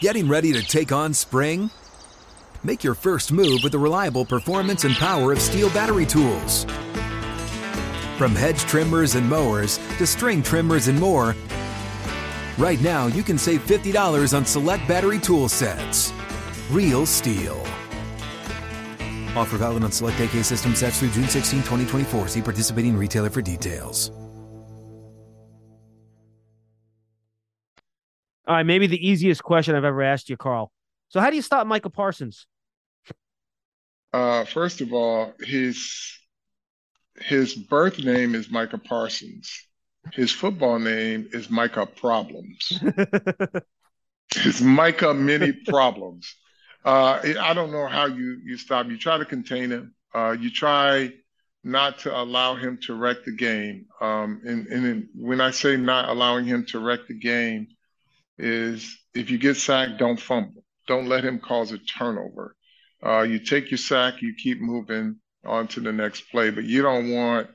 Getting 0.00 0.28
ready 0.28 0.52
to 0.52 0.62
take 0.62 0.92
on 0.92 1.14
spring? 1.14 1.70
Make 2.66 2.82
your 2.82 2.94
first 2.94 3.30
move 3.30 3.60
with 3.62 3.70
the 3.70 3.78
reliable 3.78 4.24
performance 4.24 4.82
and 4.82 4.96
power 4.96 5.30
of 5.30 5.38
STIHL 5.38 5.72
battery 5.72 6.04
tools. 6.04 6.64
From 8.18 8.34
hedge 8.34 8.58
trimmers 8.62 9.14
and 9.14 9.30
mowers 9.30 9.78
to 9.98 10.04
string 10.04 10.42
trimmers 10.42 10.88
and 10.88 10.98
more, 10.98 11.36
right 12.58 12.80
now 12.80 13.06
you 13.06 13.22
can 13.22 13.38
save 13.38 13.64
$50 13.64 14.36
on 14.36 14.44
select 14.44 14.88
battery 14.88 15.20
tool 15.20 15.48
sets. 15.48 16.12
Real 16.72 17.06
STIHL. 17.06 17.56
Offer 19.36 19.58
valid 19.58 19.84
on 19.84 19.92
select 19.92 20.18
AK 20.18 20.44
system 20.44 20.74
sets 20.74 20.98
through 20.98 21.10
June 21.10 21.28
16, 21.28 21.60
2024. 21.60 22.26
See 22.26 22.42
participating 22.42 22.96
retailer 22.96 23.30
for 23.30 23.42
details. 23.42 24.10
All 28.48 28.56
right, 28.56 28.66
maybe 28.66 28.88
the 28.88 29.08
easiest 29.08 29.44
question 29.44 29.76
I've 29.76 29.84
ever 29.84 30.02
asked 30.02 30.28
you, 30.28 30.36
Carl. 30.36 30.72
So, 31.10 31.20
how 31.20 31.30
do 31.30 31.36
you 31.36 31.42
stop 31.42 31.68
Michael 31.68 31.92
Parsons? 31.92 32.48
Uh, 34.16 34.46
first 34.46 34.80
of 34.80 34.94
all, 34.94 35.34
his 35.40 36.18
his 37.20 37.52
birth 37.54 37.98
name 37.98 38.34
is 38.34 38.50
Micah 38.50 38.78
Parsons. 38.78 39.50
His 40.14 40.32
football 40.32 40.78
name 40.78 41.28
is 41.32 41.50
Micah 41.50 41.84
Problems. 41.84 42.80
it's 44.36 44.62
Micah 44.62 45.12
Many 45.12 45.52
Problems. 45.52 46.34
Uh, 46.82 47.20
I 47.38 47.52
don't 47.52 47.72
know 47.72 47.86
how 47.86 48.06
you 48.06 48.38
you 48.42 48.56
stop. 48.56 48.86
You 48.86 48.96
try 48.96 49.18
to 49.18 49.26
contain 49.26 49.68
him. 49.70 49.94
Uh, 50.14 50.34
you 50.40 50.50
try 50.50 51.12
not 51.62 51.98
to 51.98 52.18
allow 52.18 52.54
him 52.54 52.78
to 52.84 52.94
wreck 52.94 53.18
the 53.26 53.36
game. 53.36 53.84
Um, 54.00 54.40
and 54.46 54.66
and 54.68 55.08
when 55.14 55.42
I 55.42 55.50
say 55.50 55.76
not 55.76 56.08
allowing 56.08 56.46
him 56.46 56.64
to 56.70 56.78
wreck 56.78 57.00
the 57.06 57.18
game, 57.18 57.66
is 58.38 58.98
if 59.12 59.28
you 59.28 59.36
get 59.36 59.58
sacked, 59.58 59.98
don't 59.98 60.18
fumble. 60.18 60.64
Don't 60.86 61.06
let 61.06 61.22
him 61.22 61.38
cause 61.38 61.70
a 61.72 61.78
turnover. 61.78 62.55
Uh, 63.04 63.22
you 63.22 63.38
take 63.38 63.70
your 63.70 63.78
sack, 63.78 64.22
you 64.22 64.34
keep 64.34 64.60
moving 64.60 65.16
on 65.44 65.68
to 65.68 65.80
the 65.80 65.92
next 65.92 66.22
play, 66.30 66.50
but 66.50 66.64
you 66.64 66.82
don't 66.82 67.10
want 67.10 67.48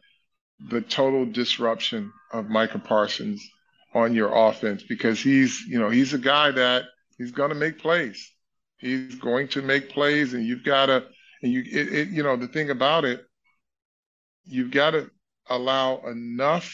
the 0.69 0.81
total 0.81 1.25
disruption 1.25 2.11
of 2.31 2.49
Micah 2.49 2.79
Parsons 2.79 3.45
on 3.93 4.13
your 4.13 4.33
offense 4.33 4.83
because 4.83 5.19
he's, 5.19 5.61
you 5.61 5.79
know, 5.79 5.89
he's 5.89 6.13
a 6.13 6.17
guy 6.17 6.51
that 6.51 6.85
he's 7.17 7.31
going 7.31 7.49
to 7.49 7.55
make 7.55 7.79
plays. 7.79 8.29
He's 8.77 9.15
going 9.15 9.47
to 9.49 9.61
make 9.61 9.89
plays, 9.89 10.33
and 10.33 10.45
you've 10.45 10.63
got 10.63 10.87
to, 10.87 11.05
and 11.43 11.51
you, 11.51 11.61
it, 11.61 11.93
it, 11.93 12.07
you 12.09 12.23
know, 12.23 12.35
the 12.35 12.47
thing 12.47 12.69
about 12.69 13.05
it, 13.05 13.23
you've 14.45 14.71
got 14.71 14.91
to 14.91 15.09
allow 15.49 16.01
enough 16.07 16.73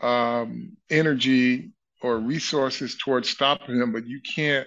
um, 0.00 0.76
energy 0.90 1.72
or 2.02 2.18
resources 2.18 2.96
towards 2.96 3.28
stopping 3.28 3.76
him, 3.76 3.92
but 3.92 4.06
you 4.06 4.20
can't 4.20 4.66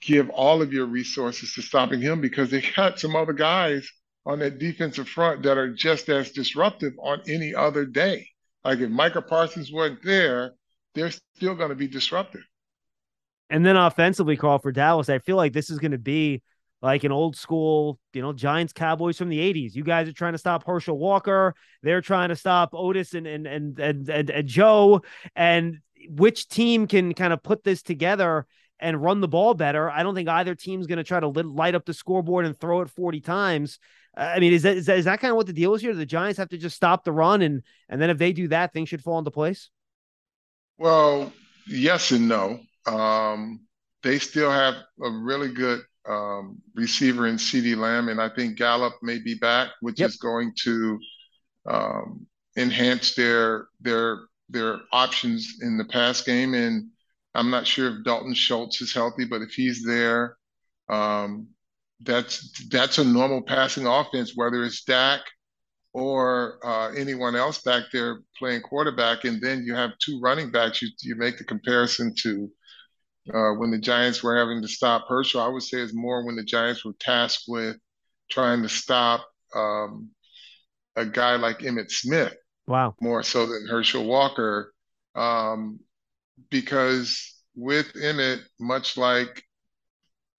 give 0.00 0.30
all 0.30 0.62
of 0.62 0.72
your 0.72 0.86
resources 0.86 1.52
to 1.54 1.62
stopping 1.62 2.00
him 2.00 2.20
because 2.20 2.50
they 2.50 2.62
got 2.76 2.98
some 2.98 3.16
other 3.16 3.32
guys 3.32 3.88
on 4.26 4.38
that 4.40 4.58
defensive 4.58 5.08
front 5.08 5.42
that 5.42 5.56
are 5.56 5.72
just 5.72 6.08
as 6.08 6.32
disruptive 6.32 6.92
on 7.02 7.20
any 7.28 7.54
other 7.54 7.84
day. 7.84 8.28
Like 8.64 8.80
if 8.80 8.90
Micah 8.90 9.22
Parsons 9.22 9.72
wasn't 9.72 10.02
there, 10.04 10.52
they're 10.94 11.10
still 11.10 11.54
going 11.54 11.70
to 11.70 11.74
be 11.74 11.88
disruptive. 11.88 12.42
And 13.50 13.64
then 13.64 13.76
offensively, 13.76 14.36
Carl 14.36 14.58
for 14.58 14.72
Dallas, 14.72 15.08
I 15.08 15.18
feel 15.20 15.36
like 15.36 15.52
this 15.52 15.70
is 15.70 15.78
going 15.78 15.92
to 15.92 15.98
be 15.98 16.42
like 16.82 17.04
an 17.04 17.12
old 17.12 17.34
school, 17.34 17.98
you 18.12 18.22
know, 18.22 18.32
Giants 18.32 18.72
Cowboys 18.72 19.16
from 19.16 19.30
the 19.30 19.38
80s. 19.38 19.74
You 19.74 19.82
guys 19.82 20.08
are 20.08 20.12
trying 20.12 20.34
to 20.34 20.38
stop 20.38 20.64
Herschel 20.64 20.98
Walker. 20.98 21.54
They're 21.82 22.02
trying 22.02 22.28
to 22.28 22.36
stop 22.36 22.70
Otis 22.72 23.14
and 23.14 23.26
and 23.26 23.46
and 23.46 23.78
and, 23.78 24.08
and, 24.08 24.30
and 24.30 24.48
Joe. 24.48 25.00
And 25.34 25.78
which 26.08 26.48
team 26.48 26.86
can 26.86 27.14
kind 27.14 27.32
of 27.32 27.42
put 27.42 27.64
this 27.64 27.82
together 27.82 28.46
and 28.80 29.02
run 29.02 29.20
the 29.20 29.28
ball 29.28 29.54
better? 29.54 29.90
I 29.90 30.02
don't 30.02 30.14
think 30.14 30.28
either 30.28 30.54
team's 30.54 30.86
going 30.86 30.98
to 30.98 31.04
try 31.04 31.20
to 31.20 31.28
light 31.28 31.74
up 31.74 31.84
the 31.84 31.94
scoreboard 31.94 32.46
and 32.46 32.58
throw 32.58 32.80
it 32.80 32.90
40 32.90 33.20
times. 33.20 33.78
I 34.16 34.40
mean, 34.40 34.52
is 34.52 34.62
that, 34.62 34.76
is 34.76 34.86
that 34.86 34.98
is 34.98 35.04
that 35.04 35.20
kind 35.20 35.30
of 35.30 35.36
what 35.36 35.46
the 35.46 35.52
deal 35.52 35.74
is 35.74 35.80
here? 35.80 35.94
The 35.94 36.04
Giants 36.04 36.38
have 36.38 36.48
to 36.48 36.58
just 36.58 36.74
stop 36.74 37.04
the 37.04 37.12
run, 37.12 37.40
and 37.42 37.62
and 37.88 38.00
then 38.00 38.10
if 38.10 38.18
they 38.18 38.32
do 38.32 38.48
that, 38.48 38.72
things 38.72 38.88
should 38.88 39.02
fall 39.02 39.18
into 39.18 39.30
place. 39.30 39.70
Well, 40.76 41.32
yes 41.68 42.10
and 42.10 42.28
no. 42.28 42.60
Um, 42.86 43.60
they 44.02 44.18
still 44.18 44.50
have 44.50 44.74
a 45.02 45.10
really 45.10 45.52
good 45.52 45.82
um, 46.08 46.58
receiver 46.74 47.26
in 47.26 47.36
CeeDee 47.36 47.76
Lamb, 47.76 48.08
and 48.08 48.20
I 48.20 48.28
think 48.28 48.56
Gallup 48.56 48.94
may 49.02 49.18
be 49.18 49.34
back, 49.34 49.70
which 49.80 50.00
yep. 50.00 50.08
is 50.08 50.16
going 50.16 50.52
to 50.64 50.98
um, 51.68 52.26
enhance 52.56 53.14
their 53.14 53.66
their 53.80 54.20
their 54.48 54.80
options 54.92 55.58
in 55.60 55.76
the 55.76 55.84
pass 55.84 56.22
game. 56.22 56.54
And 56.54 56.88
I'm 57.34 57.50
not 57.50 57.66
sure 57.66 57.88
if 57.88 58.04
Dalton 58.04 58.34
Schultz 58.34 58.80
is 58.80 58.94
healthy, 58.94 59.24
but 59.24 59.42
if 59.42 59.50
he's 59.50 59.84
there, 59.84 60.36
um, 60.88 61.48
that's 62.00 62.66
that's 62.68 62.98
a 62.98 63.04
normal 63.04 63.42
passing 63.42 63.86
offense, 63.86 64.32
whether 64.34 64.64
it's 64.64 64.84
Dak 64.84 65.20
or 65.92 66.58
uh, 66.64 66.92
anyone 66.92 67.34
else 67.34 67.62
back 67.62 67.84
there 67.92 68.20
playing 68.38 68.62
quarterback. 68.62 69.24
And 69.24 69.40
then 69.42 69.64
you 69.64 69.74
have 69.74 69.98
two 69.98 70.20
running 70.20 70.50
backs. 70.50 70.80
You 70.82 70.88
you 71.02 71.16
make 71.16 71.38
the 71.38 71.44
comparison 71.44 72.14
to 72.22 72.50
uh, 73.34 73.52
when 73.54 73.70
the 73.70 73.78
Giants 73.78 74.22
were 74.22 74.36
having 74.36 74.62
to 74.62 74.68
stop 74.68 75.06
Herschel. 75.08 75.40
I 75.40 75.48
would 75.48 75.62
say 75.62 75.78
it's 75.78 75.94
more 75.94 76.24
when 76.24 76.36
the 76.36 76.44
Giants 76.44 76.84
were 76.84 76.94
tasked 76.98 77.44
with 77.48 77.76
trying 78.30 78.62
to 78.62 78.68
stop 78.68 79.26
um, 79.54 80.10
a 80.96 81.04
guy 81.04 81.36
like 81.36 81.60
Emmitt 81.60 81.90
Smith. 81.90 82.34
Wow. 82.66 82.94
More 83.00 83.22
so 83.22 83.46
than 83.46 83.66
Herschel 83.66 84.04
Walker, 84.04 84.72
um, 85.14 85.80
because 86.50 87.34
within 87.56 88.20
it, 88.20 88.40
much 88.60 88.96
like 88.96 89.42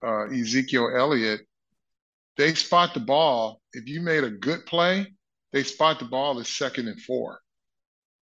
uh, 0.05 0.25
Ezekiel 0.25 0.91
Elliott, 0.95 1.41
they 2.37 2.53
spot 2.53 2.93
the 2.93 2.99
ball. 2.99 3.61
If 3.73 3.87
you 3.87 4.01
made 4.01 4.23
a 4.23 4.29
good 4.29 4.65
play, 4.65 5.13
they 5.51 5.63
spot 5.63 5.99
the 5.99 6.05
ball 6.05 6.39
as 6.39 6.47
second 6.47 6.87
and 6.87 7.01
four. 7.01 7.39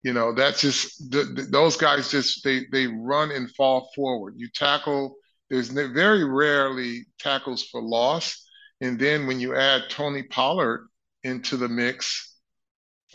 You 0.02 0.12
know, 0.12 0.34
that's 0.34 0.60
just 0.60 1.10
the, 1.10 1.22
the, 1.22 1.42
those 1.42 1.76
guys 1.76 2.10
just 2.10 2.42
they 2.42 2.66
they 2.72 2.88
run 2.88 3.30
and 3.30 3.50
fall 3.54 3.90
forward. 3.94 4.34
You 4.36 4.48
tackle. 4.52 5.16
There's 5.48 5.68
very 5.68 6.24
rarely 6.24 7.04
tackles 7.18 7.64
for 7.64 7.80
loss, 7.82 8.42
and 8.80 8.98
then 8.98 9.26
when 9.26 9.38
you 9.38 9.54
add 9.54 9.90
Tony 9.90 10.22
Pollard 10.22 10.88
into 11.24 11.58
the 11.58 11.68
mix, 11.68 12.36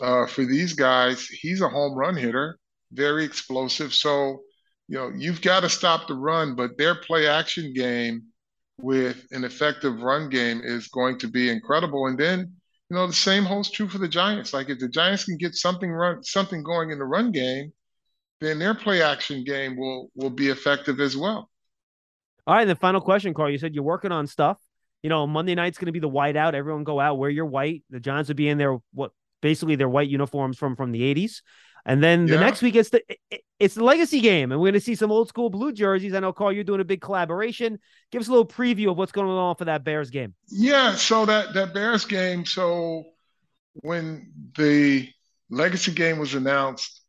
uh, 0.00 0.26
for 0.26 0.44
these 0.44 0.72
guys, 0.72 1.26
he's 1.26 1.60
a 1.60 1.68
home 1.68 1.94
run 1.94 2.16
hitter, 2.16 2.58
very 2.92 3.24
explosive. 3.24 3.94
So, 3.94 4.42
you 4.88 4.98
know, 4.98 5.10
you've 5.16 5.42
got 5.42 5.60
to 5.60 5.68
stop 5.68 6.08
the 6.08 6.14
run, 6.14 6.54
but 6.54 6.78
their 6.78 6.94
play 6.94 7.28
action 7.28 7.72
game 7.74 8.22
with 8.80 9.26
an 9.32 9.44
effective 9.44 10.00
run 10.00 10.28
game 10.28 10.60
is 10.64 10.88
going 10.88 11.18
to 11.18 11.28
be 11.28 11.50
incredible. 11.50 12.06
And 12.06 12.18
then, 12.18 12.52
you 12.90 12.96
know, 12.96 13.06
the 13.06 13.12
same 13.12 13.44
holds 13.44 13.70
true 13.70 13.88
for 13.88 13.98
the 13.98 14.08
Giants. 14.08 14.52
Like 14.54 14.70
if 14.70 14.78
the 14.78 14.88
Giants 14.88 15.24
can 15.24 15.36
get 15.36 15.54
something 15.54 15.90
run 15.90 16.22
something 16.22 16.62
going 16.62 16.90
in 16.90 16.98
the 16.98 17.04
run 17.04 17.32
game, 17.32 17.72
then 18.40 18.58
their 18.58 18.74
play 18.74 19.02
action 19.02 19.44
game 19.44 19.76
will 19.76 20.10
will 20.14 20.30
be 20.30 20.48
effective 20.48 21.00
as 21.00 21.16
well. 21.16 21.50
All 22.46 22.54
right, 22.54 22.64
the 22.64 22.76
final 22.76 23.00
question, 23.00 23.34
Carl. 23.34 23.50
You 23.50 23.58
said 23.58 23.74
you're 23.74 23.84
working 23.84 24.12
on 24.12 24.26
stuff. 24.26 24.58
You 25.02 25.10
know, 25.10 25.26
Monday 25.26 25.54
night's 25.54 25.78
going 25.78 25.86
to 25.86 25.92
be 25.92 26.00
the 26.00 26.08
white 26.08 26.36
out. 26.36 26.54
Everyone 26.54 26.82
go 26.82 26.98
out, 26.98 27.18
wear 27.18 27.30
your 27.30 27.46
white. 27.46 27.84
The 27.90 28.00
Giants 28.00 28.28
will 28.28 28.36
be 28.36 28.48
in 28.48 28.58
their 28.58 28.78
what 28.94 29.12
basically 29.42 29.76
their 29.76 29.88
white 29.88 30.08
uniforms 30.08 30.56
from 30.56 30.74
from 30.74 30.92
the 30.92 31.02
80s. 31.14 31.42
And 31.88 32.02
then 32.02 32.26
the 32.26 32.38
next 32.38 32.60
week 32.60 32.74
it's 32.74 32.90
the 32.90 33.02
it's 33.58 33.74
the 33.74 33.82
legacy 33.82 34.20
game, 34.20 34.52
and 34.52 34.60
we're 34.60 34.66
going 34.66 34.74
to 34.74 34.80
see 34.80 34.94
some 34.94 35.10
old 35.10 35.26
school 35.26 35.48
blue 35.48 35.72
jerseys. 35.72 36.12
I 36.12 36.20
know, 36.20 36.34
Carl, 36.34 36.52
you're 36.52 36.62
doing 36.62 36.82
a 36.82 36.84
big 36.84 37.00
collaboration. 37.00 37.78
Give 38.12 38.20
us 38.20 38.28
a 38.28 38.30
little 38.30 38.46
preview 38.46 38.90
of 38.90 38.98
what's 38.98 39.10
going 39.10 39.26
on 39.26 39.56
for 39.56 39.64
that 39.64 39.84
Bears 39.84 40.10
game. 40.10 40.34
Yeah, 40.48 40.94
so 40.96 41.24
that 41.24 41.54
that 41.54 41.72
Bears 41.72 42.04
game. 42.04 42.44
So 42.44 43.04
when 43.72 44.30
the 44.58 45.08
legacy 45.48 45.92
game 45.92 46.18
was 46.18 46.34
announced, 46.34 47.00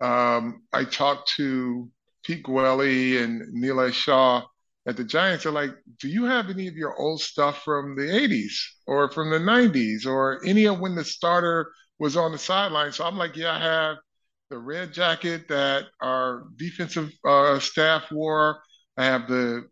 um, 0.00 0.62
I 0.72 0.84
talked 0.84 1.32
to 1.36 1.90
Pete 2.24 2.44
Guelli 2.44 3.20
and 3.20 3.42
Neil 3.52 3.90
Shaw 3.90 4.44
at 4.86 4.96
the 4.96 5.02
Giants. 5.02 5.42
They're 5.42 5.52
like, 5.52 5.74
do 5.98 6.06
you 6.06 6.26
have 6.26 6.48
any 6.48 6.68
of 6.68 6.76
your 6.76 6.96
old 6.96 7.20
stuff 7.20 7.64
from 7.64 7.96
the 7.96 8.02
'80s 8.02 8.54
or 8.86 9.10
from 9.10 9.30
the 9.30 9.40
'90s 9.40 10.06
or 10.06 10.40
any 10.46 10.66
of 10.66 10.78
when 10.78 10.94
the 10.94 11.04
starter 11.04 11.72
was 11.98 12.16
on 12.16 12.30
the 12.30 12.38
sideline? 12.38 12.92
So 12.92 13.04
I'm 13.04 13.18
like, 13.18 13.34
yeah, 13.34 13.56
I 13.56 13.58
have 13.58 13.96
the 14.50 14.58
red 14.58 14.92
jacket 14.92 15.48
that 15.48 15.84
our 16.00 16.44
defensive 16.56 17.10
uh, 17.24 17.58
staff 17.58 18.10
wore. 18.10 18.60
I 18.96 19.04
have 19.04 19.28
the 19.28 19.68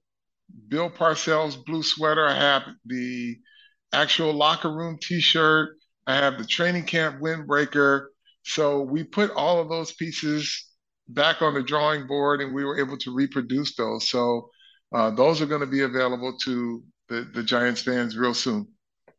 Bill 0.68 0.90
Parcells 0.90 1.64
blue 1.64 1.82
sweater. 1.82 2.26
I 2.26 2.34
have 2.34 2.62
the 2.84 3.36
actual 3.92 4.32
locker 4.32 4.72
room 4.72 4.98
T-shirt. 5.00 5.76
I 6.06 6.16
have 6.16 6.38
the 6.38 6.44
training 6.44 6.84
camp 6.84 7.20
windbreaker. 7.20 8.06
So 8.44 8.82
we 8.82 9.02
put 9.02 9.30
all 9.32 9.60
of 9.60 9.68
those 9.68 9.92
pieces 9.92 10.68
back 11.08 11.42
on 11.42 11.54
the 11.54 11.62
drawing 11.62 12.06
board, 12.06 12.40
and 12.40 12.54
we 12.54 12.64
were 12.64 12.78
able 12.78 12.96
to 12.98 13.14
reproduce 13.14 13.74
those. 13.74 14.08
So 14.08 14.50
uh, 14.94 15.10
those 15.10 15.40
are 15.40 15.46
going 15.46 15.62
to 15.62 15.66
be 15.66 15.82
available 15.82 16.36
to 16.44 16.82
the, 17.08 17.28
the 17.34 17.42
Giants 17.42 17.82
fans 17.82 18.16
real 18.16 18.34
soon. 18.34 18.68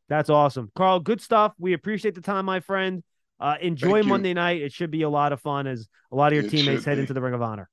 That's 0.08 0.30
awesome, 0.30 0.72
Carl. 0.76 1.02
Good 1.02 1.20
stuff. 1.20 1.54
We 1.60 1.74
appreciate 1.74 2.16
the 2.16 2.22
time, 2.22 2.46
my 2.46 2.62
friend. 2.62 3.04
Uh, 3.40 3.56
enjoy 3.62 4.04
Monday 4.04 4.34
night. 4.34 4.62
It 4.62 4.74
should 4.74 4.92
be 4.92 5.04
a 5.04 5.10
lot 5.10 5.32
of 5.32 5.42
fun 5.42 5.68
as 5.68 5.88
a 6.12 6.16
lot 6.16 6.32
of 6.32 6.36
your 6.36 6.46
it 6.46 6.50
teammates 6.50 6.86
head 6.86 6.98
into 6.98 7.14
the 7.14 7.22
Ring 7.22 7.34
of 7.34 7.42
Honor. 7.42 7.70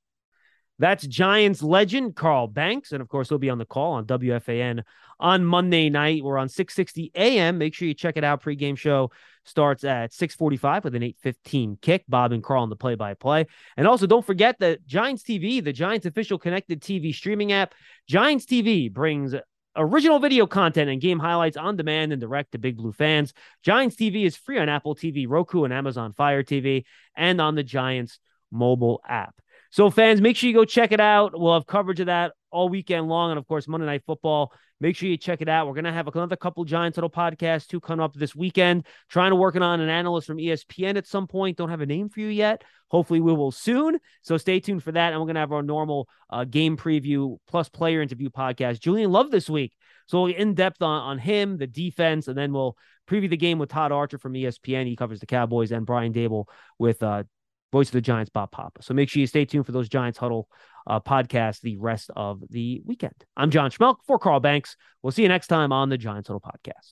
That's 0.77 1.07
Giants 1.07 1.63
legend 1.63 2.15
Carl 2.15 2.47
Banks, 2.47 2.91
and 2.91 3.01
of 3.01 3.07
course 3.07 3.29
he'll 3.29 3.37
be 3.37 3.49
on 3.49 3.57
the 3.57 3.65
call 3.65 3.93
on 3.93 4.05
WFAN 4.05 4.83
on 5.19 5.45
Monday 5.45 5.89
night. 5.89 6.21
We're 6.21 6.37
on 6.37 6.49
6:60 6.49 7.11
a.m. 7.15 7.57
Make 7.57 7.73
sure 7.73 7.87
you 7.87 7.93
check 7.93 8.17
it 8.17 8.25
out. 8.25 8.41
Pre-game 8.41 8.75
show 8.75 9.11
starts 9.45 9.85
at 9.85 10.11
6:45 10.11 10.83
with 10.83 10.95
an 10.95 11.03
8:15 11.03 11.77
kick. 11.81 12.03
Bob 12.09 12.33
and 12.33 12.43
Carl 12.43 12.63
on 12.63 12.69
the 12.69 12.75
play-by-play, 12.75 13.45
and 13.77 13.87
also 13.87 14.05
don't 14.05 14.25
forget 14.25 14.59
that 14.59 14.85
Giants 14.85 15.23
TV, 15.23 15.63
the 15.63 15.73
Giants 15.73 16.05
official 16.05 16.37
connected 16.37 16.81
TV 16.81 17.13
streaming 17.15 17.53
app, 17.53 17.73
Giants 18.07 18.45
TV 18.45 18.91
brings 18.91 19.33
original 19.75 20.19
video 20.19 20.45
content 20.47 20.89
and 20.89 21.01
game 21.01 21.19
highlights 21.19 21.57
on 21.57 21.75
demand 21.75 22.11
and 22.11 22.21
direct 22.21 22.51
to 22.51 22.57
Big 22.57 22.77
Blue 22.77 22.91
fans. 22.91 23.33
Giants 23.63 23.95
TV 23.95 24.25
is 24.25 24.35
free 24.35 24.59
on 24.59 24.69
Apple 24.69 24.95
TV, 24.95 25.25
Roku, 25.27 25.63
and 25.63 25.73
Amazon 25.73 26.13
Fire 26.13 26.43
TV, 26.43 26.85
and 27.15 27.41
on 27.41 27.55
the 27.55 27.63
Giants 27.63 28.19
mobile 28.51 29.01
app. 29.07 29.35
So, 29.75 29.89
fans, 29.89 30.21
make 30.21 30.37
sure 30.37 30.47
you 30.47 30.55
go 30.55 30.63
check 30.63 30.93
it 30.93 31.01
out. 31.01 31.37
We'll 31.37 31.53
have 31.53 31.67
coverage 31.67 31.99
of 31.99 32.05
that 32.05 32.31
all 32.49 32.69
weekend 32.69 33.09
long. 33.09 33.31
And 33.31 33.37
of 33.37 33.45
course, 33.45 33.67
Monday 33.67 33.85
Night 33.85 34.03
Football. 34.05 34.53
Make 34.79 34.95
sure 34.95 35.09
you 35.09 35.17
check 35.17 35.41
it 35.41 35.49
out. 35.49 35.67
We're 35.67 35.73
going 35.73 35.83
to 35.83 35.91
have 35.91 36.07
another 36.07 36.37
couple 36.37 36.63
Giants 36.63 36.95
Huddle 36.95 37.09
podcasts 37.09 37.67
too 37.67 37.81
coming 37.81 38.01
up 38.01 38.13
this 38.13 38.33
weekend. 38.33 38.85
Trying 39.09 39.31
to 39.31 39.35
working 39.35 39.61
on 39.61 39.81
an 39.81 39.89
analyst 39.89 40.27
from 40.27 40.37
ESPN 40.37 40.95
at 40.95 41.07
some 41.07 41.27
point. 41.27 41.57
Don't 41.57 41.71
have 41.71 41.81
a 41.81 41.85
name 41.85 42.07
for 42.07 42.21
you 42.21 42.27
yet. 42.27 42.63
Hopefully, 42.87 43.19
we 43.19 43.33
will 43.33 43.51
soon. 43.51 43.99
So 44.21 44.37
stay 44.37 44.61
tuned 44.61 44.81
for 44.81 44.93
that. 44.93 45.11
And 45.11 45.19
we're 45.19 45.25
going 45.25 45.35
to 45.35 45.41
have 45.41 45.51
our 45.51 45.61
normal 45.61 46.07
uh, 46.29 46.45
game 46.45 46.77
preview 46.77 47.35
plus 47.45 47.67
player 47.67 48.01
interview 48.01 48.29
podcast. 48.29 48.79
Julian 48.79 49.11
Love 49.11 49.29
this 49.29 49.49
week. 49.49 49.73
So 50.07 50.23
we'll 50.23 50.35
in 50.35 50.53
depth 50.53 50.81
on, 50.83 51.01
on 51.01 51.17
him, 51.17 51.57
the 51.57 51.67
defense, 51.67 52.29
and 52.29 52.37
then 52.37 52.53
we'll 52.53 52.77
preview 53.09 53.29
the 53.29 53.35
game 53.35 53.59
with 53.59 53.71
Todd 53.71 53.91
Archer 53.91 54.19
from 54.19 54.35
ESPN. 54.35 54.85
He 54.85 54.95
covers 54.95 55.19
the 55.19 55.25
Cowboys 55.25 55.73
and 55.73 55.85
Brian 55.85 56.13
Daboll 56.13 56.45
with 56.79 57.03
uh, 57.03 57.23
voice 57.71 57.89
of 57.89 57.93
the 57.93 58.01
Giants, 58.01 58.29
Bob 58.29 58.51
Papa. 58.51 58.81
So 58.81 58.93
make 58.93 59.09
sure 59.09 59.19
you 59.19 59.27
stay 59.27 59.45
tuned 59.45 59.65
for 59.65 59.71
those 59.71 59.89
Giants 59.89 60.17
Huddle 60.17 60.47
uh, 60.87 60.99
podcast 60.99 61.61
the 61.61 61.77
rest 61.77 62.11
of 62.15 62.41
the 62.49 62.81
weekend. 62.85 63.15
I'm 63.35 63.51
John 63.51 63.71
Schmeelk 63.71 63.97
for 64.05 64.19
Carl 64.19 64.39
Banks. 64.39 64.75
We'll 65.01 65.11
see 65.11 65.23
you 65.23 65.29
next 65.29 65.47
time 65.47 65.71
on 65.71 65.89
the 65.89 65.97
Giants 65.97 66.27
Huddle 66.27 66.41
podcast. 66.41 66.91